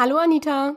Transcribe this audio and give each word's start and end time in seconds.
Hallo 0.00 0.16
Anita. 0.16 0.76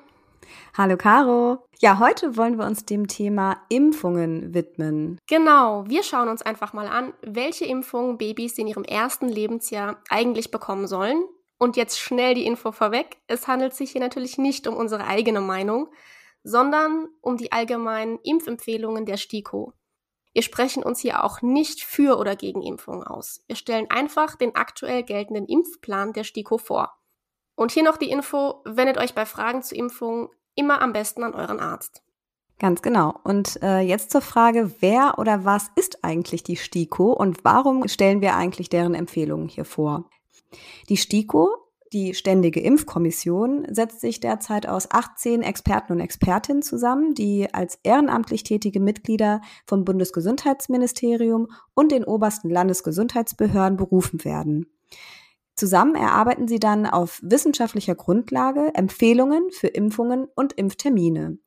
Hallo 0.74 0.98
Caro. 0.98 1.66
Ja, 1.80 2.00
heute 2.00 2.36
wollen 2.36 2.58
wir 2.58 2.66
uns 2.66 2.84
dem 2.84 3.08
Thema 3.08 3.56
Impfungen 3.70 4.54
widmen. 4.54 5.18
Genau, 5.30 5.88
wir 5.88 6.04
schauen 6.04 6.28
uns 6.28 6.42
einfach 6.42 6.74
mal 6.74 6.90
an, 6.90 7.14
welche 7.22 7.64
Impfungen 7.64 8.18
Babys 8.18 8.58
in 8.58 8.68
ihrem 8.68 8.84
ersten 8.84 9.30
Lebensjahr 9.30 10.04
eigentlich 10.10 10.52
bekommen 10.52 10.88
sollen. 10.88 11.24
Und 11.58 11.78
jetzt 11.78 12.02
schnell 12.02 12.34
die 12.34 12.46
Info 12.46 12.74
vorweg. 12.74 13.16
Es 13.28 13.48
handelt 13.48 13.74
sich 13.74 13.92
hier 13.92 14.02
natürlich 14.02 14.38
nicht 14.38 14.68
um 14.68 14.76
unsere 14.76 15.08
eigene 15.08 15.40
Meinung, 15.40 15.88
sondern 16.44 17.08
um 17.22 17.38
die 17.38 17.54
allgemeinen 17.54 18.20
Impfempfehlungen 18.24 19.06
der 19.06 19.16
STIKO. 19.16 19.72
Wir 20.34 20.42
sprechen 20.42 20.84
uns 20.84 21.00
hier 21.00 21.24
auch 21.24 21.42
nicht 21.42 21.82
für 21.86 22.18
oder 22.18 22.36
gegen 22.36 22.62
Impfungen 22.62 23.08
aus. 23.08 23.42
Wir 23.48 23.56
stellen 23.56 23.90
einfach 23.90 24.36
den 24.36 24.56
aktuell 24.56 25.04
geltenden 25.04 25.46
Impfplan 25.46 26.12
der 26.12 26.26
STIKO 26.26 26.58
vor. 26.58 26.98
Und 27.56 27.72
hier 27.72 27.84
noch 27.84 27.98
die 27.98 28.10
Info, 28.10 28.62
wendet 28.66 28.98
euch 28.98 29.14
bei 29.14 29.26
Fragen 29.26 29.62
zu 29.62 29.76
Impfungen 29.76 30.30
immer 30.56 30.82
am 30.82 30.94
besten 30.94 31.24
an 31.24 31.34
euren 31.34 31.60
Arzt. 31.60 32.02
Ganz 32.60 32.82
genau. 32.82 33.16
Und 33.24 33.62
äh, 33.62 33.80
jetzt 33.80 34.12
zur 34.12 34.22
Frage, 34.22 34.72
wer 34.80 35.16
oder 35.18 35.44
was 35.44 35.70
ist 35.76 36.04
eigentlich 36.04 36.44
die 36.44 36.56
STIKO 36.56 37.12
und 37.12 37.44
warum 37.44 37.88
stellen 37.88 38.22
wir 38.22 38.36
eigentlich 38.36 38.70
deren 38.70 38.96
Empfehlungen 38.96 39.50
hier 39.50 39.66
vor? 39.66 40.10
Die 40.88 40.98
STIKO, 40.98 41.50
die 41.92 42.14
Ständige 42.14 42.60
Impfkommission, 42.60 43.68
setzt 43.70 44.02
sich 44.02 44.20
derzeit 44.20 44.68
aus 44.68 44.90
18 44.90 45.42
Experten 45.42 45.94
und 45.94 46.00
Expertinnen 46.00 46.64
zusammen, 46.64 47.14
die 47.14 47.54
als 47.54 47.80
ehrenamtlich 47.84 48.44
tätige 48.44 48.80
Mitglieder 48.80 49.42
vom 49.66 49.84
Bundesgesundheitsministerium 49.84 51.50
und 51.74 51.92
den 51.92 52.04
obersten 52.04 52.50
Landesgesundheitsbehörden 52.50 53.78
berufen 53.78 54.24
werden. 54.24 54.68
Zusammen 55.56 55.94
erarbeiten 55.94 56.48
sie 56.48 56.60
dann 56.60 56.88
auf 56.88 57.20
wissenschaftlicher 57.22 57.94
Grundlage 57.94 58.72
Empfehlungen 58.74 59.52
für 59.52 59.68
Impfungen 59.68 60.28
und 60.36 60.54
Impftermine. 60.54 61.38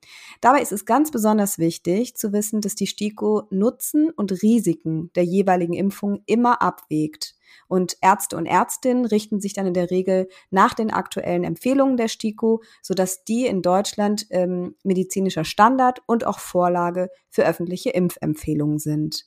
Dabei 0.41 0.63
ist 0.63 0.71
es 0.71 0.85
ganz 0.85 1.11
besonders 1.11 1.59
wichtig 1.59 2.17
zu 2.17 2.33
wissen, 2.33 2.61
dass 2.61 2.77
die 2.77 2.87
STIKO 2.87 3.49
Nutzen 3.51 4.11
und 4.11 4.31
Risiken 4.43 5.11
der 5.17 5.25
jeweiligen 5.25 5.73
Impfung 5.73 6.23
immer 6.27 6.63
abwägt. 6.63 7.35
Und 7.67 7.97
Ärzte 8.01 8.37
und 8.37 8.47
Ärztinnen 8.47 9.07
richten 9.07 9.41
sich 9.41 9.55
dann 9.55 9.67
in 9.67 9.75
der 9.75 9.91
Regel 9.91 10.29
nach 10.51 10.75
den 10.75 10.93
aktuellen 10.93 11.43
Empfehlungen 11.43 11.97
der 11.97 12.09
STIKO, 12.09 12.63
sodass 12.83 13.25
die 13.25 13.47
in 13.47 13.61
Deutschland 13.61 14.27
ähm, 14.31 14.77
medizinischer 14.85 15.45
Standard 15.45 16.01
und 16.07 16.27
auch 16.27 16.39
Vorlage 16.39 17.11
für 17.29 17.45
öffentliche 17.45 17.91
Impfempfehlungen 17.91 18.79
sind. 18.79 19.27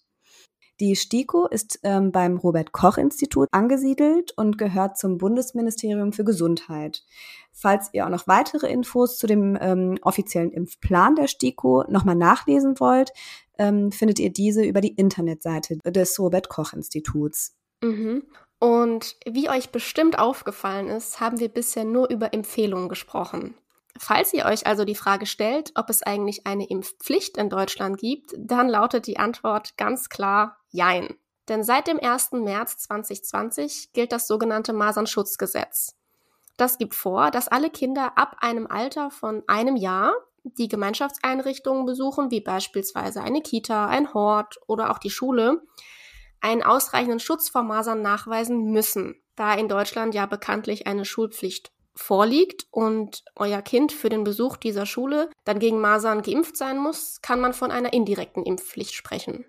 Die 0.79 0.95
STIKO 0.95 1.47
ist 1.47 1.79
ähm, 1.83 2.11
beim 2.11 2.37
Robert 2.37 2.71
Koch 2.71 2.97
Institut 2.97 3.49
angesiedelt 3.51 4.31
und 4.37 4.57
gehört 4.57 4.97
zum 4.97 5.17
Bundesministerium 5.17 6.13
für 6.13 6.23
Gesundheit. 6.23 7.03
Falls 7.51 7.89
ihr 7.91 8.05
auch 8.05 8.09
noch 8.09 8.27
weitere 8.27 8.67
Infos 8.67 9.17
zu 9.17 9.27
dem 9.27 9.57
ähm, 9.59 9.99
offiziellen 10.01 10.51
Impfplan 10.51 11.15
der 11.15 11.27
STIKO 11.27 11.83
nochmal 11.89 12.15
nachlesen 12.15 12.79
wollt, 12.79 13.11
ähm, 13.57 13.91
findet 13.91 14.19
ihr 14.19 14.31
diese 14.31 14.63
über 14.63 14.79
die 14.79 14.95
Internetseite 14.95 15.77
des 15.85 16.17
Robert 16.17 16.47
Koch 16.47 16.71
Instituts. 16.71 17.57
Mhm. 17.83 18.23
Und 18.59 19.17
wie 19.25 19.49
euch 19.49 19.71
bestimmt 19.71 20.17
aufgefallen 20.17 20.87
ist, 20.87 21.19
haben 21.19 21.39
wir 21.39 21.49
bisher 21.49 21.83
nur 21.83 22.09
über 22.09 22.33
Empfehlungen 22.33 22.87
gesprochen. 22.87 23.55
Falls 24.01 24.33
ihr 24.33 24.45
euch 24.45 24.65
also 24.65 24.85
die 24.85 24.95
Frage 24.95 25.25
stellt, 25.25 25.73
ob 25.75 25.89
es 25.89 26.03
eigentlich 26.03 26.47
eine 26.47 26.65
Impfpflicht 26.65 27.37
in 27.37 27.49
Deutschland 27.49 27.97
gibt, 27.97 28.33
dann 28.37 28.69
lautet 28.69 29.07
die 29.07 29.19
Antwort 29.19 29.75
ganz 29.75 30.07
klar 30.07 30.57
Jein. 30.69 31.15
Denn 31.49 31.63
seit 31.63 31.87
dem 31.87 31.99
1. 31.99 32.31
März 32.31 32.77
2020 32.77 33.91
gilt 33.91 34.13
das 34.13 34.25
sogenannte 34.25 34.71
Masernschutzgesetz. 34.71 35.97
Das 36.55 36.77
gibt 36.77 36.95
vor, 36.95 37.29
dass 37.29 37.49
alle 37.49 37.69
Kinder 37.69 38.17
ab 38.17 38.37
einem 38.39 38.67
Alter 38.67 39.11
von 39.11 39.43
einem 39.47 39.75
Jahr 39.75 40.13
die 40.43 40.69
Gemeinschaftseinrichtungen 40.69 41.85
besuchen, 41.85 42.31
wie 42.31 42.41
beispielsweise 42.41 43.21
eine 43.21 43.41
Kita, 43.41 43.87
ein 43.87 44.13
Hort 44.13 44.59
oder 44.67 44.91
auch 44.91 44.99
die 44.99 45.09
Schule, 45.09 45.61
einen 46.39 46.63
ausreichenden 46.63 47.19
Schutz 47.19 47.49
vor 47.49 47.63
Masern 47.63 48.01
nachweisen 48.01 48.71
müssen, 48.71 49.21
da 49.35 49.53
in 49.55 49.67
Deutschland 49.67 50.15
ja 50.15 50.25
bekanntlich 50.25 50.87
eine 50.87 51.03
Schulpflicht 51.03 51.73
vorliegt 51.99 52.65
und 52.71 53.23
euer 53.35 53.61
Kind 53.61 53.91
für 53.91 54.09
den 54.09 54.23
Besuch 54.23 54.57
dieser 54.57 54.85
Schule 54.85 55.29
dann 55.43 55.59
gegen 55.59 55.81
Masern 55.81 56.21
geimpft 56.21 56.57
sein 56.57 56.77
muss, 56.77 57.21
kann 57.21 57.41
man 57.41 57.53
von 57.53 57.71
einer 57.71 57.93
indirekten 57.93 58.43
Impfpflicht 58.43 58.93
sprechen. 58.93 59.45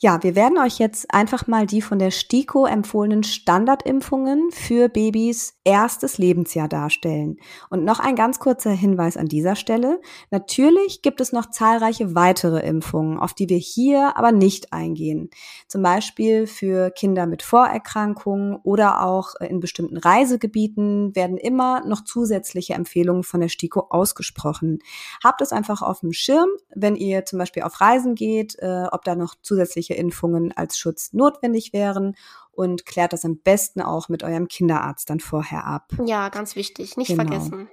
Ja, 0.00 0.22
wir 0.24 0.34
werden 0.34 0.58
euch 0.58 0.78
jetzt 0.80 1.14
einfach 1.14 1.46
mal 1.46 1.66
die 1.66 1.80
von 1.80 2.00
der 2.00 2.10
STIKO 2.10 2.66
empfohlenen 2.66 3.22
Standardimpfungen 3.22 4.50
für 4.50 4.88
Babys 4.88 5.54
erstes 5.62 6.18
Lebensjahr 6.18 6.68
darstellen. 6.68 7.36
Und 7.70 7.84
noch 7.84 8.00
ein 8.00 8.16
ganz 8.16 8.40
kurzer 8.40 8.72
Hinweis 8.72 9.16
an 9.16 9.26
dieser 9.26 9.54
Stelle. 9.54 10.00
Natürlich 10.30 11.00
gibt 11.00 11.20
es 11.20 11.32
noch 11.32 11.48
zahlreiche 11.48 12.14
weitere 12.14 12.66
Impfungen, 12.66 13.18
auf 13.18 13.34
die 13.34 13.48
wir 13.48 13.56
hier 13.56 14.16
aber 14.16 14.32
nicht 14.32 14.72
eingehen. 14.72 15.30
Zum 15.68 15.82
Beispiel 15.82 16.48
für 16.48 16.90
Kinder 16.90 17.26
mit 17.26 17.42
Vorerkrankungen 17.42 18.56
oder 18.64 19.06
auch 19.06 19.36
in 19.36 19.60
bestimmten 19.60 19.96
Reisegebieten 19.96 21.14
werden 21.14 21.38
immer 21.38 21.86
noch 21.86 22.02
zusätzliche 22.02 22.74
Empfehlungen 22.74 23.22
von 23.22 23.40
der 23.40 23.48
STIKO 23.48 23.86
ausgesprochen. 23.90 24.80
Habt 25.22 25.40
es 25.40 25.52
einfach 25.52 25.82
auf 25.82 26.00
dem 26.00 26.12
Schirm, 26.12 26.48
wenn 26.74 26.96
ihr 26.96 27.24
zum 27.24 27.38
Beispiel 27.38 27.62
auf 27.62 27.80
Reisen 27.80 28.16
geht, 28.16 28.56
äh, 28.58 28.86
ob 28.90 29.04
da 29.04 29.14
noch 29.14 29.36
zusätzliche 29.40 29.93
Impfungen 29.94 30.52
als 30.56 30.78
Schutz 30.78 31.12
notwendig 31.12 31.72
wären 31.72 32.16
und 32.52 32.86
klärt 32.86 33.12
das 33.12 33.24
am 33.24 33.38
besten 33.38 33.80
auch 33.80 34.08
mit 34.08 34.22
eurem 34.22 34.48
Kinderarzt 34.48 35.10
dann 35.10 35.20
vorher 35.20 35.66
ab. 35.66 35.92
Ja, 36.04 36.28
ganz 36.28 36.56
wichtig, 36.56 36.96
nicht 36.96 37.08
genau. 37.08 37.24
vergessen. 37.24 37.68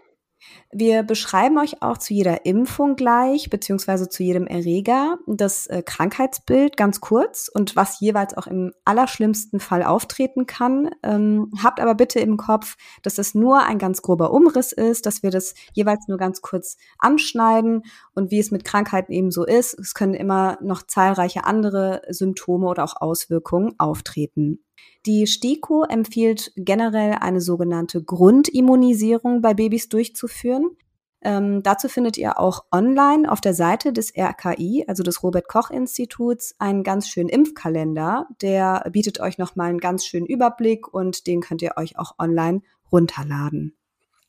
Wir 0.72 1.04
beschreiben 1.04 1.58
euch 1.58 1.82
auch 1.82 1.98
zu 1.98 2.14
jeder 2.14 2.46
Impfung 2.46 2.96
gleich, 2.96 3.50
beziehungsweise 3.50 4.10
zu 4.10 4.24
jedem 4.24 4.48
Erreger, 4.48 5.18
das 5.28 5.68
äh, 5.68 5.84
Krankheitsbild 5.84 6.78
ganz 6.78 7.02
kurz 7.02 7.50
und 7.54 7.76
was 7.76 8.00
jeweils 8.00 8.38
auch 8.38 8.48
im 8.48 8.74
allerschlimmsten 8.86 9.60
Fall 9.60 9.84
auftreten 9.84 10.48
kann. 10.48 10.90
Ähm, 11.04 11.52
habt 11.62 11.80
aber 11.80 11.96
bitte 11.96 12.20
im 12.20 12.38
Kopf, 12.38 12.78
dass 13.02 13.16
das 13.16 13.36
nur 13.36 13.64
ein 13.64 13.80
ganz 13.80 14.02
grober 14.02 14.32
Umriss 14.32 14.72
ist, 14.72 15.06
dass 15.06 15.24
wir 15.24 15.32
das 15.32 15.54
jeweils 15.74 16.08
nur 16.08 16.18
ganz 16.18 16.42
kurz 16.42 16.78
anschneiden 16.98 17.84
und 18.14 18.32
wie 18.32 18.40
es 18.40 18.52
mit 18.52 18.64
Krankheiten 18.64 19.12
eben 19.12 19.32
so 19.32 19.46
ist, 19.46 19.78
es 19.78 19.94
können 19.94 20.14
immer 20.14 20.58
noch 20.62 20.84
zahlreiche 20.84 21.44
andere 21.46 22.02
Symptome 22.10 22.68
oder 22.68 22.84
auch 22.84 23.02
Auswirkungen 23.02 23.76
auftreten. 23.78 24.64
Die 25.06 25.26
STIKO 25.26 25.84
empfiehlt 25.84 26.52
generell 26.56 27.14
eine 27.20 27.42
sogenannte 27.42 28.04
Grundimmunisierung 28.04 29.42
bei 29.42 29.54
Babys 29.54 29.90
durchzuführen. 29.90 30.78
Ähm, 31.24 31.62
dazu 31.62 31.88
findet 31.88 32.18
ihr 32.18 32.40
auch 32.40 32.66
online 32.72 33.32
auf 33.32 33.42
der 33.42 33.54
Seite 33.54 33.94
des 33.94 34.14
RKI, 34.18 34.86
also 34.88 35.04
des 35.04 35.22
Robert 35.22 35.48
Koch 35.48 35.70
Instituts, 35.70 36.56
einen 36.58 36.84
ganz 36.84 37.08
schönen 37.08 37.30
Impfkalender. 37.30 38.28
Der 38.42 38.88
bietet 38.92 39.20
euch 39.20 39.38
nochmal 39.38 39.70
einen 39.70 39.80
ganz 39.80 40.06
schönen 40.06 40.26
Überblick 40.26 40.92
und 40.92 41.28
den 41.28 41.42
könnt 41.42 41.62
ihr 41.62 41.74
euch 41.78 41.98
auch 42.00 42.18
online 42.18 42.62
runterladen. 42.92 43.76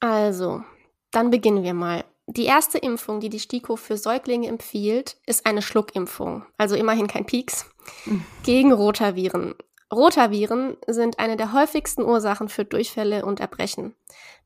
Also, 0.00 0.62
dann 1.10 1.30
beginnen 1.30 1.62
wir 1.62 1.74
mal. 1.74 2.04
Die 2.26 2.44
erste 2.44 2.78
Impfung, 2.78 3.20
die 3.20 3.28
die 3.30 3.40
STIKO 3.40 3.76
für 3.76 3.96
Säuglinge 3.96 4.48
empfiehlt, 4.48 5.16
ist 5.26 5.44
eine 5.44 5.60
Schluckimpfung, 5.60 6.44
also 6.56 6.76
immerhin 6.76 7.06
kein 7.06 7.26
Pieks, 7.26 7.66
mhm. 8.06 8.24
gegen 8.44 8.72
Rotaviren. 8.72 9.54
Rotaviren 9.92 10.76
sind 10.86 11.18
eine 11.18 11.36
der 11.36 11.52
häufigsten 11.52 12.02
Ursachen 12.02 12.48
für 12.48 12.64
Durchfälle 12.64 13.24
und 13.24 13.40
Erbrechen. 13.40 13.94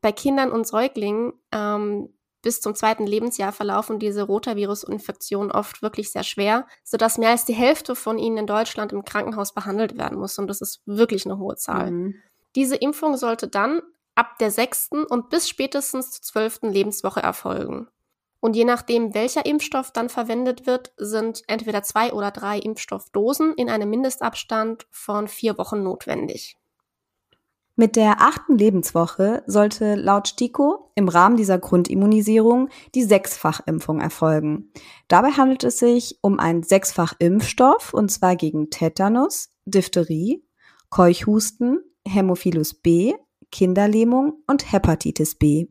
Bei 0.01 0.11
Kindern 0.11 0.51
und 0.51 0.67
Säuglingen 0.67 1.35
ähm, 1.53 2.13
bis 2.43 2.61
zum 2.61 2.75
zweiten 2.75 3.07
Lebensjahr 3.07 3.53
verlaufen 3.53 3.99
diese 3.99 4.23
Rotavirus-Infektionen 4.23 5.51
oft 5.51 5.83
wirklich 5.83 6.13
sehr 6.13 6.23
schwer, 6.23 6.67
sodass 6.85 7.19
mehr 7.19 7.31
als 7.31 7.45
die 7.45 7.55
Hälfte 7.55 7.97
von 7.97 8.19
ihnen 8.19 8.39
in 8.39 8.47
Deutschland 8.47 8.93
im 8.93 9.05
Krankenhaus 9.05 9.53
behandelt 9.53 9.99
werden 9.99 10.19
muss. 10.19 10.39
Und 10.39 10.49
das 10.49 10.61
ist 10.61 10.83
wirklich 10.87 11.27
eine 11.27 11.39
hohe 11.39 11.57
Zahl. 11.57 11.91
Mhm. 11.91 12.15
Diese 12.55 12.77
Impfung 12.77 13.17
sollte 13.17 13.49
dann 13.49 13.83
ab 14.15 14.39
der 14.39 14.51
sechsten 14.51 15.05
und 15.05 15.29
bis 15.29 15.49
spätestens 15.49 16.13
zur 16.13 16.23
zwölften 16.23 16.71
Lebenswoche 16.71 17.21
erfolgen. 17.21 17.89
Und 18.47 18.55
je 18.55 18.65
nachdem, 18.65 19.13
welcher 19.13 19.45
Impfstoff 19.45 19.91
dann 19.91 20.09
verwendet 20.09 20.69
wird, 20.69 20.93
sind 20.99 21.43
entweder 21.49 21.83
zwei 21.83 22.13
oder 22.13 22.31
drei 22.31 22.61
Impfstoffdosen 22.61 23.55
in 23.55 23.69
einem 23.69 23.91
Mindestabstand 23.91 24.87
von 24.93 25.27
vier 25.27 25.59
Wochen 25.59 25.83
notwendig. 25.83 26.57
Mit 27.75 27.97
der 27.97 28.21
achten 28.21 28.57
Lebenswoche 28.57 29.43
sollte 29.49 29.97
laut 29.97 30.29
STIKO 30.29 30.93
im 30.95 31.09
Rahmen 31.09 31.37
dieser 31.37 31.59
Grundimmunisierung 31.59 32.69
die 32.95 33.03
Sechsfachimpfung 33.03 34.01
erfolgen. 34.01 34.71
Dabei 35.09 35.33
handelt 35.33 35.65
es 35.65 35.81
sich 35.81 36.21
um 36.21 36.39
einen 36.39 36.63
Sechsfachimpfstoff 36.63 37.95
und 37.95 38.13
zwar 38.13 38.37
gegen 38.37 38.71
Tetanus, 38.71 39.49
Diphtherie, 39.65 40.45
Keuchhusten, 40.89 41.81
Hämophilus 42.07 42.75
B, 42.75 43.15
Kinderlähmung 43.51 44.45
und 44.47 44.71
Hepatitis 44.71 45.35
B. 45.35 45.67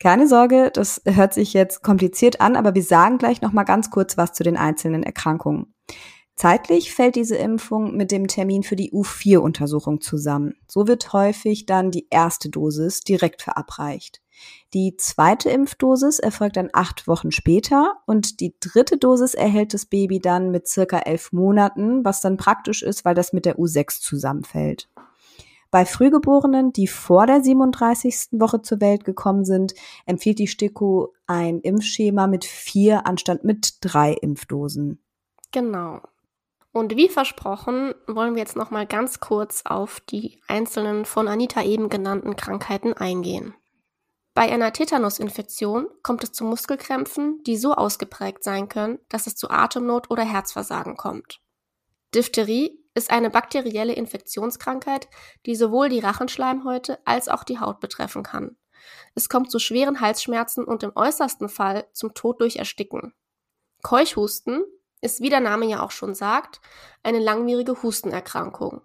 Keine 0.00 0.28
Sorge, 0.28 0.70
das 0.72 1.02
hört 1.04 1.34
sich 1.34 1.52
jetzt 1.54 1.82
kompliziert 1.82 2.40
an, 2.40 2.54
aber 2.54 2.74
wir 2.74 2.84
sagen 2.84 3.18
gleich 3.18 3.42
noch 3.42 3.52
mal 3.52 3.64
ganz 3.64 3.90
kurz 3.90 4.16
was 4.16 4.32
zu 4.32 4.44
den 4.44 4.56
einzelnen 4.56 5.02
Erkrankungen. 5.02 5.74
Zeitlich 6.36 6.94
fällt 6.94 7.16
diese 7.16 7.34
Impfung 7.34 7.96
mit 7.96 8.12
dem 8.12 8.28
Termin 8.28 8.62
für 8.62 8.76
die 8.76 8.92
U4-Untersuchung 8.92 10.00
zusammen. 10.00 10.54
So 10.68 10.86
wird 10.86 11.12
häufig 11.12 11.66
dann 11.66 11.90
die 11.90 12.06
erste 12.10 12.48
Dosis 12.48 13.00
direkt 13.00 13.42
verabreicht. 13.42 14.20
Die 14.72 14.96
zweite 14.96 15.50
Impfdosis 15.50 16.20
erfolgt 16.20 16.56
dann 16.56 16.70
acht 16.72 17.08
Wochen 17.08 17.32
später 17.32 17.94
und 18.06 18.38
die 18.38 18.54
dritte 18.60 18.98
Dosis 18.98 19.34
erhält 19.34 19.74
das 19.74 19.86
Baby 19.86 20.20
dann 20.20 20.52
mit 20.52 20.68
circa 20.68 21.00
elf 21.00 21.32
Monaten, 21.32 22.04
was 22.04 22.20
dann 22.20 22.36
praktisch 22.36 22.84
ist, 22.84 23.04
weil 23.04 23.16
das 23.16 23.32
mit 23.32 23.44
der 23.44 23.58
U6 23.58 24.00
zusammenfällt. 24.00 24.88
Bei 25.70 25.84
Frühgeborenen, 25.84 26.72
die 26.72 26.86
vor 26.86 27.26
der 27.26 27.42
37. 27.42 28.28
Woche 28.32 28.62
zur 28.62 28.80
Welt 28.80 29.04
gekommen 29.04 29.44
sind, 29.44 29.74
empfiehlt 30.06 30.38
die 30.38 30.46
STIKO 30.46 31.12
ein 31.26 31.60
Impfschema 31.60 32.26
mit 32.26 32.46
vier 32.46 33.06
anstatt 33.06 33.44
mit 33.44 33.74
drei 33.82 34.14
Impfdosen. 34.14 35.02
Genau. 35.52 36.00
Und 36.72 36.96
wie 36.96 37.08
versprochen, 37.08 37.94
wollen 38.06 38.34
wir 38.34 38.40
jetzt 38.40 38.56
noch 38.56 38.70
mal 38.70 38.86
ganz 38.86 39.20
kurz 39.20 39.62
auf 39.64 40.00
die 40.00 40.40
einzelnen 40.46 41.04
von 41.04 41.28
Anita 41.28 41.62
eben 41.62 41.88
genannten 41.88 42.36
Krankheiten 42.36 42.94
eingehen. 42.94 43.54
Bei 44.34 44.52
einer 44.52 44.72
Tetanusinfektion 44.72 45.88
kommt 46.02 46.22
es 46.22 46.32
zu 46.32 46.44
Muskelkrämpfen, 46.44 47.42
die 47.44 47.56
so 47.56 47.74
ausgeprägt 47.74 48.44
sein 48.44 48.68
können, 48.68 49.00
dass 49.08 49.26
es 49.26 49.34
zu 49.34 49.50
Atemnot 49.50 50.10
oder 50.10 50.22
Herzversagen 50.22 50.96
kommt. 50.96 51.40
Diphtherie 52.14 52.78
ist 52.98 53.10
eine 53.10 53.30
bakterielle 53.30 53.94
Infektionskrankheit, 53.94 55.08
die 55.46 55.56
sowohl 55.56 55.88
die 55.88 56.00
Rachenschleimhäute 56.00 56.98
als 57.06 57.28
auch 57.28 57.44
die 57.44 57.60
Haut 57.60 57.80
betreffen 57.80 58.22
kann. 58.22 58.56
Es 59.14 59.28
kommt 59.28 59.50
zu 59.50 59.58
schweren 59.58 60.00
Halsschmerzen 60.00 60.64
und 60.64 60.82
im 60.82 60.92
äußersten 60.94 61.48
Fall 61.48 61.86
zum 61.92 62.14
Tod 62.14 62.40
durch 62.40 62.56
Ersticken. 62.56 63.14
Keuchhusten 63.82 64.62
ist, 65.00 65.20
wie 65.20 65.30
der 65.30 65.40
Name 65.40 65.66
ja 65.66 65.82
auch 65.82 65.92
schon 65.92 66.14
sagt, 66.14 66.60
eine 67.02 67.20
langwierige 67.20 67.82
Hustenerkrankung. 67.82 68.82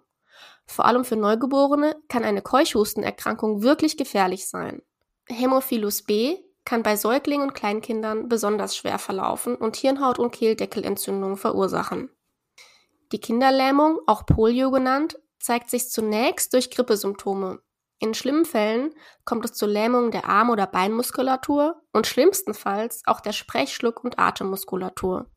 Vor 0.66 0.86
allem 0.86 1.04
für 1.04 1.16
Neugeborene 1.16 1.96
kann 2.08 2.24
eine 2.24 2.40
Keuchhustenerkrankung 2.40 3.62
wirklich 3.62 3.96
gefährlich 3.96 4.48
sein. 4.48 4.82
Hämophilus 5.28 6.02
B 6.02 6.38
kann 6.64 6.82
bei 6.82 6.96
Säuglingen 6.96 7.48
und 7.48 7.54
Kleinkindern 7.54 8.28
besonders 8.28 8.76
schwer 8.76 8.98
verlaufen 8.98 9.56
und 9.56 9.76
Hirnhaut- 9.76 10.18
und 10.18 10.32
Kehldeckelentzündungen 10.32 11.36
verursachen. 11.36 12.10
Die 13.14 13.20
Kinderlähmung, 13.20 14.00
auch 14.08 14.26
Polio 14.26 14.72
genannt, 14.72 15.20
zeigt 15.38 15.70
sich 15.70 15.88
zunächst 15.88 16.52
durch 16.52 16.68
Grippesymptome. 16.68 17.60
In 18.00 18.12
schlimmen 18.12 18.44
Fällen 18.44 18.92
kommt 19.24 19.44
es 19.44 19.52
zur 19.52 19.68
Lähmung 19.68 20.10
der 20.10 20.28
Arm- 20.28 20.50
oder 20.50 20.66
Beinmuskulatur 20.66 21.80
und 21.92 22.08
schlimmstenfalls 22.08 23.02
auch 23.06 23.20
der 23.20 23.30
Sprechschluck- 23.30 24.02
und 24.02 24.18
Atemmuskulatur. 24.18 25.30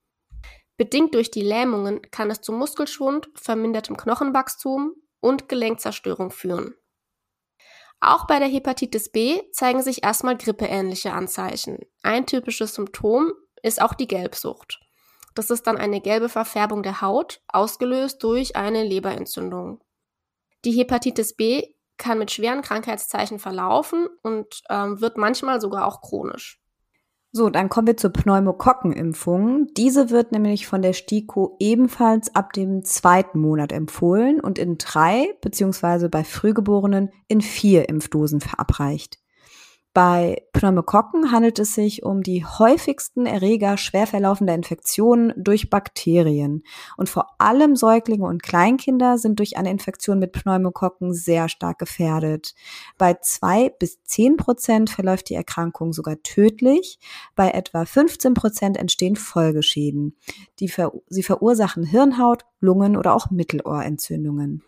Bedingt 0.76 1.14
durch 1.14 1.30
die 1.30 1.44
Lähmungen 1.44 2.02
kann 2.10 2.32
es 2.32 2.42
zu 2.42 2.52
Muskelschwund, 2.52 3.30
vermindertem 3.36 3.96
Knochenwachstum 3.96 4.94
und 5.20 5.48
Gelenkzerstörung 5.48 6.32
führen. 6.32 6.74
Auch 8.00 8.26
bei 8.26 8.40
der 8.40 8.48
Hepatitis 8.48 9.12
B 9.12 9.44
zeigen 9.52 9.84
sich 9.84 10.04
erstmal 10.04 10.36
grippeähnliche 10.36 11.14
Anzeichen. 11.14 11.78
Ein 12.02 12.26
typisches 12.26 12.74
Symptom 12.74 13.34
ist 13.62 13.80
auch 13.80 13.94
die 13.94 14.08
Gelbsucht. 14.08 14.80
Das 15.38 15.52
ist 15.52 15.68
dann 15.68 15.78
eine 15.78 16.02
gelbe 16.02 16.30
Verfärbung 16.30 16.82
der 16.82 17.02
Haut, 17.02 17.42
ausgelöst 17.48 18.24
durch 18.24 18.56
eine 18.56 18.84
Leberentzündung. 18.84 19.84
Die 20.66 20.72
Hepatitis 20.72 21.36
B 21.36 21.76
kann 21.98 22.18
mit 22.18 22.32
schweren 22.32 22.64
Krankheitszeichen 22.64 23.38
verlaufen 23.38 24.08
und 24.24 24.64
ähm, 24.72 25.00
wird 25.00 25.18
manchmal 25.18 25.62
sogar 25.62 25.86
auch 25.86 26.02
chronisch. 26.02 26.60
So, 27.32 27.52
dann 27.52 27.70
kommen 27.70 27.86
wir 27.86 27.98
zur 27.98 28.10
Pneumokokkenimpfung. 28.14 29.68
Diese 29.78 30.10
wird 30.10 30.32
nämlich 30.32 30.66
von 30.66 30.82
der 30.82 30.94
STIKO 30.94 31.56
ebenfalls 31.60 32.34
ab 32.34 32.54
dem 32.54 32.84
zweiten 32.84 33.40
Monat 33.40 33.72
empfohlen 33.72 34.40
und 34.40 34.58
in 34.58 34.80
drei 34.80 35.36
beziehungsweise 35.42 36.10
bei 36.10 36.24
Frühgeborenen 36.24 37.12
in 37.28 37.42
vier 37.42 37.90
Impfdosen 37.90 38.42
verabreicht. 38.42 39.20
Bei 39.98 40.44
Pneumokokken 40.54 41.32
handelt 41.32 41.58
es 41.58 41.74
sich 41.74 42.04
um 42.04 42.22
die 42.22 42.46
häufigsten 42.46 43.26
Erreger 43.26 43.78
schwer 43.78 44.06
verlaufender 44.06 44.54
Infektionen 44.54 45.34
durch 45.36 45.72
Bakterien. 45.72 46.62
Und 46.98 47.10
vor 47.10 47.32
allem 47.40 47.76
Säuglinge 47.76 48.28
und 48.28 48.44
Kleinkinder 48.44 49.18
sind 49.18 49.40
durch 49.40 49.58
eine 49.58 49.72
Infektion 49.72 50.20
mit 50.20 50.34
Pneumokokken 50.34 51.16
sehr 51.16 51.50
stark 51.50 51.80
gefährdet. 51.80 52.54
Bei 53.00 53.16
zwei 53.24 53.70
bis 53.70 54.04
zehn 54.04 54.38
Prozent 54.38 54.92
verläuft 54.92 55.32
die 55.32 55.34
Erkrankung 55.34 55.94
sogar 55.94 56.22
tödlich. 56.22 57.00
Bei 57.36 57.50
etwa 57.50 57.84
15 57.84 58.36
Prozent 58.36 58.78
entstehen 58.78 59.16
Folgeschäden. 59.16 60.16
Die 60.60 60.68
ver 60.68 60.92
sie 61.08 61.24
verursachen 61.24 61.84
Hirnhaut, 61.84 62.46
Lungen 62.60 62.98
oder 62.98 63.16
auch 63.16 63.32
Mittelohrentzündungen. 63.32 64.62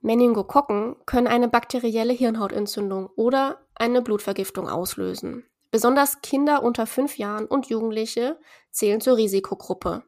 Meningokokken 0.00 0.96
können 1.06 1.28
eine 1.28 1.48
bakterielle 1.48 2.12
Hirnhautentzündung 2.12 3.08
oder 3.14 3.63
eine 3.74 4.02
Blutvergiftung 4.02 4.68
auslösen. 4.68 5.44
Besonders 5.70 6.20
Kinder 6.22 6.62
unter 6.62 6.86
fünf 6.86 7.18
Jahren 7.18 7.46
und 7.46 7.68
Jugendliche 7.68 8.38
zählen 8.70 9.00
zur 9.00 9.16
Risikogruppe. 9.16 10.04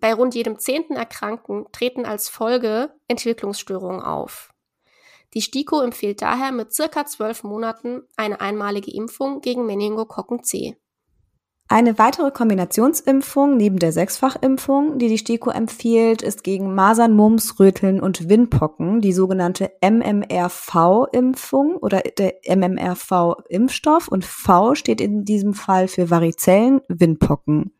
Bei 0.00 0.14
rund 0.14 0.34
jedem 0.34 0.58
zehnten 0.58 0.94
Erkrankten 0.94 1.66
treten 1.72 2.04
als 2.04 2.28
Folge 2.28 2.94
Entwicklungsstörungen 3.08 4.02
auf. 4.02 4.52
Die 5.34 5.42
STIKO 5.42 5.80
empfiehlt 5.80 6.22
daher 6.22 6.52
mit 6.52 6.72
circa 6.72 7.04
zwölf 7.04 7.42
Monaten 7.42 8.02
eine 8.16 8.40
einmalige 8.40 8.92
Impfung 8.92 9.40
gegen 9.40 9.66
Meningokokken 9.66 10.42
C. 10.42 10.76
Eine 11.70 11.98
weitere 11.98 12.30
Kombinationsimpfung 12.30 13.58
neben 13.58 13.78
der 13.78 13.92
Sechsfachimpfung, 13.92 14.98
die 14.98 15.08
die 15.08 15.18
STIKO 15.18 15.50
empfiehlt, 15.50 16.22
ist 16.22 16.42
gegen 16.42 16.74
Masern, 16.74 17.14
Mumps, 17.14 17.60
Röteln 17.60 18.00
und 18.00 18.30
Windpocken 18.30 19.02
die 19.02 19.12
sogenannte 19.12 19.70
MMRV-Impfung 19.82 21.76
oder 21.76 22.00
der 22.00 22.36
MMRV-Impfstoff 22.46 24.08
und 24.08 24.24
V 24.24 24.74
steht 24.76 25.02
in 25.02 25.26
diesem 25.26 25.52
Fall 25.52 25.88
für 25.88 26.08
Varizellen, 26.08 26.80
Windpocken. 26.88 27.72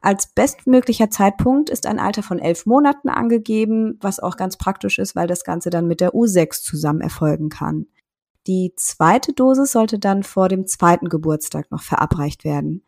Als 0.00 0.28
bestmöglicher 0.28 1.10
Zeitpunkt 1.10 1.68
ist 1.68 1.84
ein 1.84 1.98
Alter 1.98 2.22
von 2.22 2.38
elf 2.38 2.64
Monaten 2.64 3.10
angegeben, 3.10 3.98
was 4.00 4.18
auch 4.18 4.38
ganz 4.38 4.56
praktisch 4.56 4.98
ist, 4.98 5.14
weil 5.14 5.26
das 5.26 5.44
Ganze 5.44 5.68
dann 5.68 5.86
mit 5.86 6.00
der 6.00 6.14
U6 6.14 6.62
zusammen 6.62 7.02
erfolgen 7.02 7.50
kann. 7.50 7.86
Die 8.46 8.72
zweite 8.76 9.34
Dosis 9.34 9.72
sollte 9.72 9.98
dann 9.98 10.22
vor 10.22 10.48
dem 10.48 10.66
zweiten 10.66 11.10
Geburtstag 11.10 11.70
noch 11.70 11.82
verabreicht 11.82 12.44
werden. 12.44 12.82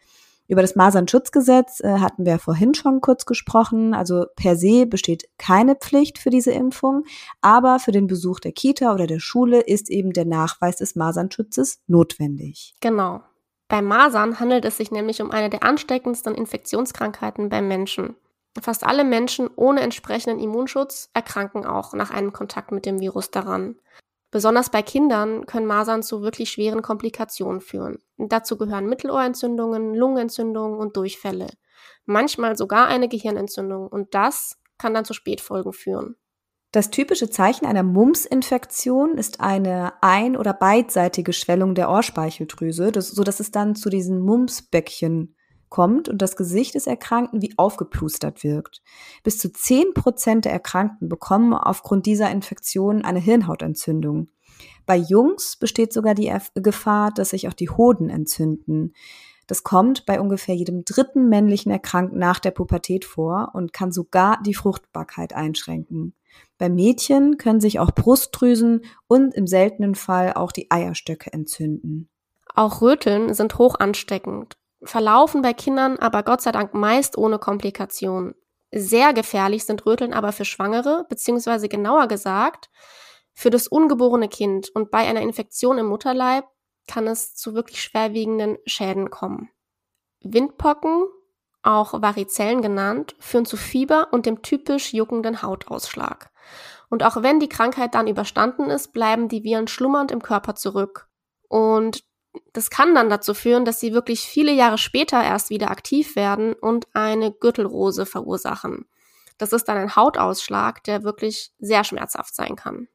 Über 0.49 0.63
das 0.63 0.75
Masernschutzgesetz 0.75 1.81
äh, 1.81 1.99
hatten 1.99 2.25
wir 2.25 2.39
vorhin 2.39 2.75
schon 2.75 3.03
kurz 3.03 3.27
gesprochen. 3.27 3.93
Also 3.93 4.25
per 4.35 4.57
se 4.57 4.87
besteht 4.87 5.29
keine 5.37 5.77
Pflicht 5.77 6.19
für 6.19 6.31
diese 6.31 6.53
Impfung, 6.53 7.05
aber 7.43 7.79
für 7.79 7.93
den 7.93 8.07
Besuch 8.07 8.41
der 8.41 8.53
Kita 8.53 8.95
oder 8.95 9.07
der 9.07 9.21
Schule 9.21 9.61
ist 9.61 9.91
eben 9.91 10.15
der 10.15 10.25
Nachweis 10.25 10.77
des 10.77 10.97
Masernschutzes 10.97 11.81
notwendig. 11.87 12.75
Genau. 12.81 13.21
Bei 13.69 13.83
Masern 13.83 14.41
handelt 14.41 14.65
es 14.65 14.79
sich 14.79 14.91
nämlich 14.91 15.21
um 15.21 15.31
eine 15.31 15.51
der 15.51 15.63
ansteckendsten 15.63 16.35
Infektionskrankheiten 16.35 17.51
beim 17.51 17.69
Menschen. 17.69 18.17
Fast 18.59 18.85
alle 18.85 19.05
Menschen 19.05 19.51
ohne 19.55 19.83
entsprechenden 19.83 20.41
Immunschutz 20.41 21.11
erkranken 21.13 21.67
auch 21.67 21.93
nach 21.93 22.11
einem 22.11 22.33
Kontakt 22.33 22.73
mit 22.73 22.87
dem 22.87 23.01
Virus 23.01 23.31
daran. 23.31 23.77
Besonders 24.31 24.71
bei 24.71 24.83
Kindern 24.83 25.47
können 25.47 25.67
Masern 25.67 26.03
zu 26.03 26.23
wirklich 26.23 26.51
schweren 26.51 26.83
Komplikationen 26.83 27.61
führen. 27.61 27.99
Dazu 28.19 28.59
gehören 28.59 28.87
Mittelohrentzündungen, 28.87 29.95
Lungenentzündungen 29.95 30.79
und 30.79 30.97
Durchfälle. 30.97 31.49
Manchmal 32.05 32.57
sogar 32.57 32.89
eine 32.89 33.09
Gehirnentzündung 33.09 33.89
und 33.89 34.15
das 34.15 34.59
kann 34.77 34.95
dann 34.95 35.05
zu 35.05 35.15
Spätfolgen 35.15 35.73
führen. 35.73 36.17
Das 36.73 36.91
typische 36.91 37.31
Zeichen 37.31 37.65
einer 37.65 37.83
Mumps-Infektion 37.83 39.17
ist 39.17 39.41
eine 39.41 39.95
ein- 40.03 40.37
oder 40.37 40.53
beidseitige 40.53 41.33
Schwellung 41.33 41.75
der 41.75 41.91
Ohrspeicheldrüse, 41.91 42.93
das, 42.93 43.09
so 43.09 43.25
dass 43.25 43.41
es 43.41 43.51
dann 43.51 43.75
zu 43.75 43.89
diesen 43.89 44.21
Mumps-Bäckchen 44.21 45.35
kommt 45.71 46.09
und 46.09 46.23
das 46.23 46.37
Gesicht 46.37 46.75
des 46.75 46.87
Erkrankten 46.87 47.43
wie 47.43 47.55
aufgeplustert 47.57 48.45
wirkt. 48.45 48.83
Bis 49.23 49.39
zu 49.39 49.53
zehn 49.53 49.95
Prozent 49.95 50.45
der 50.45 50.53
Erkrankten 50.53 51.09
bekommen 51.09 51.55
aufgrund 51.55 52.07
dieser 52.07 52.31
Infektion 52.31 53.05
eine 53.05 53.21
Hirnhautentzündung. 53.21 54.29
Bei 54.87 54.97
Jungs 54.97 55.57
besteht 55.57 55.93
sogar 55.93 56.15
die 56.15 56.33
Gefahr, 56.55 57.13
dass 57.13 57.31
sich 57.31 57.49
auch 57.49 57.53
die 57.53 57.71
Hoden 57.71 58.11
entzünden. 58.11 58.95
Das 59.47 59.63
kommt 59.63 60.05
bei 60.05 60.21
ungefähr 60.21 60.55
jedem 60.55 60.85
dritten 60.85 61.29
männlichen 61.29 61.73
Erkrankten 61.73 62.19
nach 62.19 62.39
der 62.39 62.51
Pubertät 62.51 63.05
vor 63.05 63.51
und 63.55 63.73
kann 63.73 63.93
sogar 63.93 64.43
die 64.43 64.55
Fruchtbarkeit 64.55 65.35
einschränken. 65.35 66.15
Bei 66.59 66.69
Mädchen 66.69 67.39
können 67.39 67.61
sich 67.61 67.79
auch 67.79 67.91
Brustdrüsen 67.91 68.85
und 69.07 69.35
im 69.35 69.47
seltenen 69.47 69.95
Fall 69.95 70.35
auch 70.35 70.53
die 70.53 70.71
Eierstöcke 70.71 71.33
entzünden. 71.33 72.09
Auch 72.55 72.83
Röteln 72.83 73.33
sind 73.35 73.57
hoch 73.59 73.77
ansteckend, 73.79 74.59
verlaufen 74.83 75.43
bei 75.43 75.53
Kindern 75.53 75.99
aber 75.99 76.23
Gott 76.23 76.41
sei 76.41 76.53
Dank 76.53 76.75
meist 76.75 77.19
ohne 77.19 77.39
Komplikationen. 77.39 78.35
Sehr 78.71 79.13
gefährlich 79.13 79.65
sind 79.65 79.87
Röteln 79.87 80.13
aber 80.13 80.33
für 80.33 80.45
Schwangere, 80.45 81.07
beziehungsweise 81.09 81.69
genauer 81.69 82.07
gesagt, 82.07 82.69
für 83.33 83.51
das 83.51 83.69
ungeborene 83.69 84.29
Kind 84.29 84.69
und 84.75 84.91
bei 84.91 84.99
einer 84.99 85.23
Infektion 85.23 85.79
im 85.79 85.87
Mutterleib 85.87 86.45
kann 86.87 87.07
es 87.07 87.35
zu 87.35 87.55
wirklich 87.55 87.83
schwerwiegenden 87.83 88.59
Schäden 88.67 89.11
kommen. 89.11 89.51
Windpocken, 90.23 91.07
auch 91.63 91.93
Varizellen 92.01 92.63
genannt, 92.63 93.15
führen 93.21 93.45
zu 93.47 93.57
Fieber 93.57 94.09
und 94.11 94.27
dem 94.27 94.43
typisch 94.43 94.93
juckenden 94.93 95.43
Hautausschlag. 95.43 96.31
Und 96.89 97.05
auch 97.05 97.23
wenn 97.23 97.41
die 97.41 97.49
Krankheit 97.49 97.95
dann 97.95 98.09
überstanden 98.09 98.71
ist, 98.71 98.93
bleiben 98.93 99.29
die 99.29 99.45
Viren 99.45 99.69
schlummernd 99.69 100.11
im 100.11 100.23
Körper 100.23 100.55
zurück. 100.55 101.09
Und 101.49 102.03
das 102.53 102.71
kann 102.71 102.95
dann 102.95 103.11
dazu 103.11 103.35
führen, 103.35 103.65
dass 103.65 103.81
sie 103.81 103.93
wirklich 103.93 104.21
viele 104.21 104.53
Jahre 104.53 104.79
später 104.79 105.23
erst 105.23 105.51
wieder 105.51 105.71
aktiv 105.71 106.17
werden 106.17 106.55
und 106.55 106.87
eine 106.95 107.33
Gürtelrose 107.33 108.07
verursachen. 108.07 108.87
Das 109.39 109.53
ist 109.53 109.65
dann 109.65 109.77
ein 109.77 109.97
Hautausschlag, 109.97 110.83
der 110.85 111.05
wirklich 111.05 111.53
sehr 111.59 111.85
schmerzhaft 111.85 112.35
sein 112.35 112.57
kann. 112.57 112.89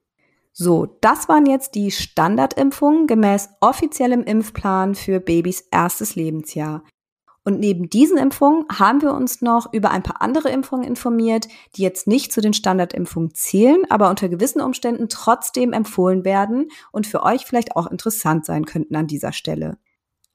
So, 0.52 0.98
das 1.02 1.28
waren 1.30 1.48
jetzt 1.48 1.74
die 1.74 1.90
Standardimpfungen 1.90 3.08
gemäß 3.08 3.50
offiziellem 3.60 4.24
Impfplan 4.24 4.94
für 4.94 5.20
Babys 5.20 5.62
erstes 5.72 6.16
Lebensjahr. 6.16 6.84
Und 7.46 7.60
neben 7.60 7.90
diesen 7.90 8.18
Impfungen 8.18 8.66
haben 8.72 9.02
wir 9.02 9.14
uns 9.14 9.42
noch 9.42 9.74
über 9.74 9.92
ein 9.92 10.04
paar 10.04 10.22
andere 10.22 10.50
Impfungen 10.50 10.88
informiert, 10.88 11.48
die 11.76 11.82
jetzt 11.82 12.08
nicht 12.08 12.32
zu 12.32 12.40
den 12.40 12.54
Standardimpfungen 12.54 13.34
zählen, 13.34 13.84
aber 13.90 14.10
unter 14.10 14.30
gewissen 14.30 14.62
Umständen 14.62 15.10
trotzdem 15.10 15.74
empfohlen 15.74 16.24
werden 16.24 16.70
und 16.92 17.06
für 17.06 17.24
euch 17.24 17.46
vielleicht 17.46 17.76
auch 17.76 17.88
interessant 17.92 18.46
sein 18.46 18.66
könnten 18.66 18.96
an 18.96 19.08
dieser 19.08 19.34
Stelle. 19.34 19.78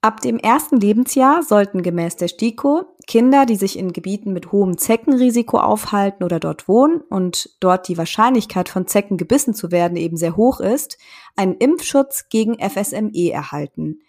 Ab 0.01 0.21
dem 0.21 0.39
ersten 0.39 0.77
Lebensjahr 0.77 1.43
sollten 1.43 1.83
gemäß 1.83 2.15
der 2.15 2.29
STIKO 2.29 2.85
Kinder, 3.09 3.47
die 3.47 3.57
sich 3.57 3.77
in 3.77 3.93
Gebieten 3.93 4.33
mit 4.33 4.53
hohem 4.53 4.79
Zeckenrisiko 4.79 5.59
aufhalten 5.59 6.23
oder 6.23 6.39
dort 6.39 6.69
wohnen 6.69 7.01
und 7.01 7.51
dort 7.59 7.89
die 7.89 7.99
Wahrscheinlichkeit 7.99 8.69
von 8.69 8.87
Zecken 8.87 9.17
gebissen 9.17 9.55
zu 9.55 9.73
werden 9.73 9.97
eben 9.97 10.17
sehr 10.17 10.37
hoch 10.37 10.61
ist, 10.61 10.99
einen 11.35 11.57
Impfschutz 11.57 12.29
gegen 12.29 12.59
FSME 12.61 13.33
erhalten. 13.33 14.03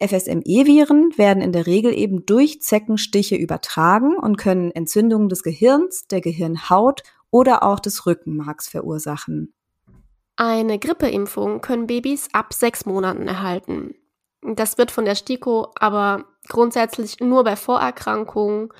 FSME-Viren 0.00 1.16
werden 1.16 1.42
in 1.42 1.52
der 1.52 1.66
Regel 1.66 1.92
eben 1.92 2.24
durch 2.24 2.62
Zeckenstiche 2.62 3.36
übertragen 3.36 4.16
und 4.16 4.36
können 4.38 4.70
Entzündungen 4.70 5.28
des 5.28 5.42
Gehirns, 5.42 6.06
der 6.06 6.20
Gehirnhaut 6.20 7.02
oder 7.30 7.62
auch 7.62 7.80
des 7.80 8.06
Rückenmarks 8.06 8.68
verursachen. 8.68 9.52
Eine 10.36 10.78
Grippeimpfung 10.78 11.60
können 11.60 11.86
Babys 11.86 12.28
ab 12.32 12.54
sechs 12.54 12.86
Monaten 12.86 13.28
erhalten. 13.28 13.94
Das 14.42 14.78
wird 14.78 14.90
von 14.90 15.04
der 15.04 15.14
STIKO 15.14 15.72
aber 15.74 16.24
grundsätzlich 16.48 17.20
nur 17.20 17.44
bei 17.44 17.56
Vorerkrankungen 17.56 18.70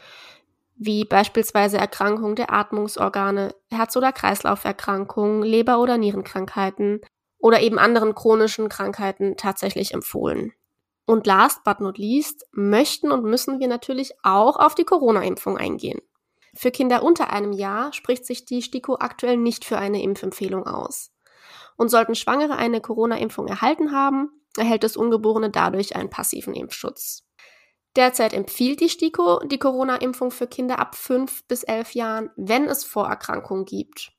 wie 0.83 1.05
beispielsweise 1.05 1.77
Erkrankungen 1.77 2.37
der 2.37 2.51
Atmungsorgane, 2.51 3.55
Herz- 3.71 3.97
oder 3.99 4.13
Kreislauferkrankungen, 4.13 5.43
Leber- 5.43 5.79
oder 5.79 5.99
Nierenkrankheiten 5.99 7.03
oder 7.39 7.61
eben 7.61 7.79
anderen 7.79 8.15
chronischen 8.15 8.71
Krankheiten 8.71 9.37
tatsächlich 9.37 9.93
empfohlen. 9.93 10.55
Und 11.11 11.27
last 11.27 11.65
but 11.65 11.81
not 11.81 11.99
least 11.99 12.47
möchten 12.53 13.11
und 13.11 13.25
müssen 13.25 13.59
wir 13.59 13.67
natürlich 13.67 14.13
auch 14.23 14.55
auf 14.55 14.77
die 14.77 14.85
Corona-Impfung 14.85 15.59
eingehen. 15.59 16.01
Für 16.55 16.71
Kinder 16.71 17.03
unter 17.03 17.33
einem 17.33 17.51
Jahr 17.51 17.93
spricht 17.93 18.25
sich 18.25 18.45
die 18.45 18.63
STIKO 18.63 18.95
aktuell 19.01 19.37
nicht 19.37 19.65
für 19.65 19.77
eine 19.77 20.05
Impfempfehlung 20.05 20.69
aus. 20.69 21.11
Und 21.77 21.89
sollten 21.89 22.15
Schwangere 22.15 22.55
eine 22.55 22.81
Corona-Impfung 22.81 23.49
erhalten 23.49 23.91
haben, 23.91 24.31
erhält 24.57 24.85
das 24.85 24.97
Ungeborene 24.97 25.51
dadurch 25.51 25.97
einen 25.97 26.11
passiven 26.11 26.55
Impfschutz. 26.55 27.27
Derzeit 27.97 28.33
empfiehlt 28.33 28.79
die 28.79 28.89
STIKO 28.89 29.41
die 29.41 29.59
Corona-Impfung 29.59 30.31
für 30.31 30.47
Kinder 30.47 30.79
ab 30.79 30.95
5 30.95 31.43
bis 31.49 31.65
11 31.65 31.95
Jahren, 31.97 32.31
wenn 32.37 32.67
es 32.67 32.85
Vorerkrankungen 32.85 33.65
gibt. 33.65 34.13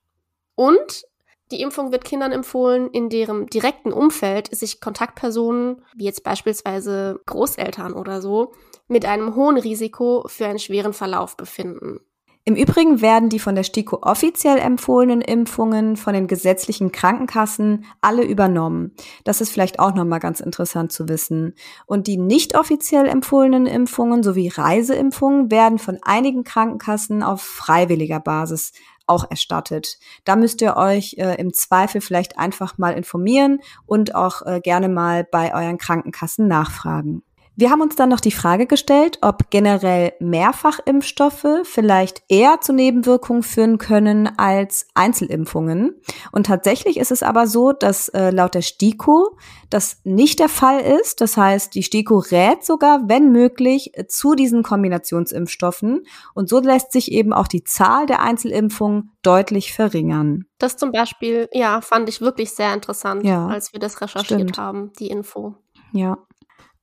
Und 0.55 1.05
die 1.51 1.61
Impfung 1.61 1.91
wird 1.91 2.05
Kindern 2.05 2.31
empfohlen, 2.31 2.89
in 2.91 3.09
deren 3.09 3.47
direkten 3.47 3.93
Umfeld 3.93 4.53
sich 4.55 4.81
Kontaktpersonen, 4.81 5.83
wie 5.95 6.05
jetzt 6.05 6.23
beispielsweise 6.23 7.19
Großeltern 7.25 7.93
oder 7.93 8.21
so, 8.21 8.53
mit 8.87 9.05
einem 9.05 9.35
hohen 9.35 9.57
Risiko 9.57 10.23
für 10.27 10.47
einen 10.47 10.59
schweren 10.59 10.93
Verlauf 10.93 11.37
befinden. 11.37 11.99
Im 12.43 12.55
Übrigen 12.55 13.01
werden 13.01 13.29
die 13.29 13.37
von 13.37 13.53
der 13.53 13.61
STIKO 13.61 13.99
offiziell 14.01 14.57
empfohlenen 14.57 15.21
Impfungen 15.21 15.95
von 15.95 16.15
den 16.15 16.25
gesetzlichen 16.25 16.91
Krankenkassen 16.91 17.85
alle 18.01 18.23
übernommen. 18.23 18.95
Das 19.23 19.41
ist 19.41 19.51
vielleicht 19.51 19.77
auch 19.77 19.93
nochmal 19.93 20.19
ganz 20.19 20.39
interessant 20.39 20.91
zu 20.91 21.07
wissen. 21.07 21.53
Und 21.85 22.07
die 22.07 22.17
nicht 22.17 22.57
offiziell 22.57 23.07
empfohlenen 23.07 23.67
Impfungen 23.67 24.23
sowie 24.23 24.47
Reiseimpfungen 24.47 25.51
werden 25.51 25.77
von 25.77 25.99
einigen 26.01 26.43
Krankenkassen 26.43 27.21
auf 27.21 27.43
freiwilliger 27.43 28.19
Basis 28.19 28.71
auch 29.07 29.29
erstattet. 29.29 29.97
Da 30.23 30.35
müsst 30.35 30.61
ihr 30.61 30.77
euch 30.77 31.15
äh, 31.17 31.35
im 31.35 31.53
Zweifel 31.53 32.01
vielleicht 32.01 32.37
einfach 32.37 32.77
mal 32.77 32.91
informieren 32.91 33.59
und 33.85 34.15
auch 34.15 34.41
äh, 34.45 34.59
gerne 34.61 34.89
mal 34.89 35.23
bei 35.23 35.53
euren 35.53 35.77
Krankenkassen 35.77 36.47
nachfragen. 36.47 37.23
Wir 37.61 37.69
haben 37.69 37.81
uns 37.81 37.95
dann 37.95 38.09
noch 38.09 38.21
die 38.21 38.31
Frage 38.31 38.65
gestellt, 38.65 39.19
ob 39.21 39.51
generell 39.51 40.13
Mehrfachimpfstoffe 40.19 41.45
vielleicht 41.61 42.23
eher 42.27 42.59
zu 42.59 42.73
Nebenwirkungen 42.73 43.43
führen 43.43 43.77
können 43.77 44.31
als 44.39 44.87
Einzelimpfungen. 44.95 45.93
Und 46.31 46.47
tatsächlich 46.47 46.97
ist 46.97 47.11
es 47.11 47.21
aber 47.21 47.45
so, 47.45 47.71
dass 47.71 48.09
äh, 48.09 48.31
laut 48.31 48.55
der 48.55 48.63
STIKO 48.63 49.37
das 49.69 49.97
nicht 50.03 50.39
der 50.39 50.49
Fall 50.49 50.79
ist. 50.79 51.21
Das 51.21 51.37
heißt, 51.37 51.75
die 51.75 51.83
STIKO 51.83 52.17
rät 52.17 52.65
sogar, 52.65 53.07
wenn 53.07 53.31
möglich, 53.31 53.91
zu 54.07 54.33
diesen 54.33 54.63
Kombinationsimpfstoffen. 54.63 56.07
Und 56.33 56.49
so 56.49 56.59
lässt 56.61 56.91
sich 56.91 57.11
eben 57.11 57.31
auch 57.31 57.47
die 57.47 57.63
Zahl 57.63 58.07
der 58.07 58.23
Einzelimpfungen 58.23 59.11
deutlich 59.21 59.71
verringern. 59.71 60.45
Das 60.57 60.77
zum 60.77 60.91
Beispiel, 60.91 61.47
ja, 61.53 61.81
fand 61.81 62.09
ich 62.09 62.21
wirklich 62.21 62.53
sehr 62.53 62.73
interessant, 62.73 63.23
ja, 63.23 63.45
als 63.45 63.71
wir 63.71 63.79
das 63.79 64.01
recherchiert 64.01 64.41
stimmt. 64.41 64.57
haben, 64.57 64.91
die 64.97 65.09
Info. 65.09 65.53
Ja. 65.91 66.17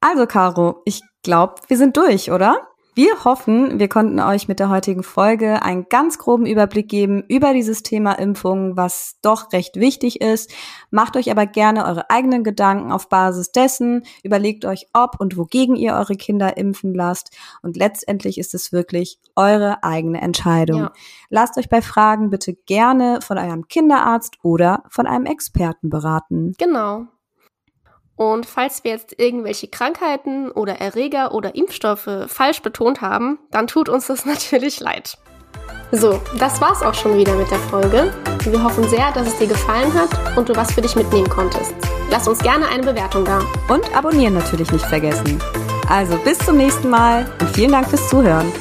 Also, 0.00 0.26
Caro, 0.26 0.82
ich 0.84 1.02
glaube, 1.22 1.56
wir 1.68 1.76
sind 1.76 1.96
durch, 1.96 2.30
oder? 2.30 2.68
Wir 2.98 3.24
hoffen, 3.24 3.78
wir 3.78 3.88
konnten 3.88 4.18
euch 4.18 4.48
mit 4.48 4.58
der 4.58 4.70
heutigen 4.70 5.04
Folge 5.04 5.62
einen 5.62 5.86
ganz 5.88 6.18
groben 6.18 6.46
Überblick 6.46 6.88
geben 6.88 7.22
über 7.28 7.52
dieses 7.52 7.84
Thema 7.84 8.14
Impfung, 8.14 8.76
was 8.76 9.20
doch 9.22 9.52
recht 9.52 9.76
wichtig 9.76 10.20
ist. 10.20 10.52
Macht 10.90 11.16
euch 11.16 11.30
aber 11.30 11.46
gerne 11.46 11.86
eure 11.86 12.10
eigenen 12.10 12.42
Gedanken 12.42 12.90
auf 12.90 13.08
Basis 13.08 13.52
dessen. 13.52 14.02
Überlegt 14.24 14.64
euch, 14.64 14.88
ob 14.94 15.20
und 15.20 15.36
wogegen 15.36 15.76
ihr 15.76 15.92
eure 15.94 16.16
Kinder 16.16 16.56
impfen 16.56 16.92
lasst. 16.92 17.30
Und 17.62 17.76
letztendlich 17.76 18.36
ist 18.36 18.52
es 18.52 18.72
wirklich 18.72 19.20
eure 19.36 19.84
eigene 19.84 20.20
Entscheidung. 20.20 20.80
Ja. 20.80 20.92
Lasst 21.30 21.56
euch 21.56 21.68
bei 21.68 21.82
Fragen 21.82 22.30
bitte 22.30 22.54
gerne 22.54 23.20
von 23.22 23.38
eurem 23.38 23.68
Kinderarzt 23.68 24.38
oder 24.42 24.82
von 24.90 25.06
einem 25.06 25.26
Experten 25.26 25.88
beraten. 25.88 26.54
Genau. 26.58 27.06
Und 28.18 28.46
falls 28.46 28.82
wir 28.82 28.90
jetzt 28.90 29.18
irgendwelche 29.18 29.68
Krankheiten 29.68 30.50
oder 30.50 30.80
Erreger 30.80 31.32
oder 31.32 31.54
Impfstoffe 31.54 32.26
falsch 32.26 32.62
betont 32.62 33.00
haben, 33.00 33.38
dann 33.52 33.68
tut 33.68 33.88
uns 33.88 34.08
das 34.08 34.26
natürlich 34.26 34.80
leid. 34.80 35.16
So, 35.92 36.20
das 36.38 36.60
war's 36.60 36.82
auch 36.82 36.94
schon 36.94 37.16
wieder 37.16 37.34
mit 37.34 37.50
der 37.50 37.58
Folge. 37.58 38.12
Wir 38.42 38.62
hoffen 38.62 38.86
sehr, 38.88 39.10
dass 39.12 39.28
es 39.28 39.38
dir 39.38 39.46
gefallen 39.46 39.94
hat 39.94 40.36
und 40.36 40.48
du 40.48 40.56
was 40.56 40.72
für 40.72 40.82
dich 40.82 40.96
mitnehmen 40.96 41.28
konntest. 41.28 41.72
Lass 42.10 42.28
uns 42.28 42.40
gerne 42.40 42.66
eine 42.68 42.82
Bewertung 42.82 43.24
da. 43.24 43.40
Und 43.68 43.96
abonnieren 43.96 44.34
natürlich 44.34 44.70
nicht 44.72 44.84
vergessen. 44.84 45.40
Also 45.88 46.18
bis 46.18 46.38
zum 46.38 46.56
nächsten 46.56 46.90
Mal 46.90 47.24
und 47.40 47.50
vielen 47.50 47.72
Dank 47.72 47.88
fürs 47.88 48.08
Zuhören. 48.08 48.52